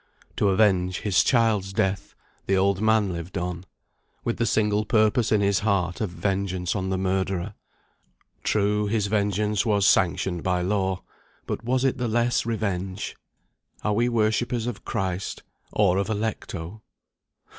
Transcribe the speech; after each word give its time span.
To 0.37 0.49
avenge 0.49 1.01
his 1.01 1.23
child's 1.23 1.73
death, 1.73 2.15
the 2.47 2.57
old 2.57 2.81
man 2.81 3.13
lived 3.13 3.37
on; 3.37 3.65
with 4.23 4.37
the 4.37 4.47
single 4.47 4.83
purpose 4.83 5.31
in 5.31 5.41
his 5.41 5.59
heart 5.59 6.01
of 6.01 6.09
vengeance 6.09 6.75
on 6.75 6.89
the 6.89 6.97
murderer. 6.97 7.53
True, 8.43 8.87
his 8.87 9.05
vengeance 9.05 9.63
was 9.63 9.85
sanctioned 9.85 10.41
by 10.41 10.63
law, 10.63 11.03
but 11.45 11.63
was 11.63 11.83
it 11.85 11.99
the 11.99 12.07
less 12.07 12.47
revenge? 12.47 13.15
Are 13.83 13.93
we 13.93 14.09
worshippers 14.09 14.65
of 14.65 14.83
Christ? 14.83 15.43
or 15.71 15.99
of 15.99 16.09
Alecto? 16.09 16.81